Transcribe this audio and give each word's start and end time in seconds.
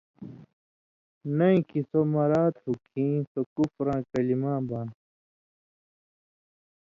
نَیں 1.37 1.59
کھیں 1.67 1.85
سو 1.89 1.99
مَرا 2.13 2.43
تھُو 2.57 2.69
کھیں 2.87 3.15
سو 3.31 3.41
کُفراں 3.55 4.01
کلیۡماں 4.11 4.59
بان 4.67 4.87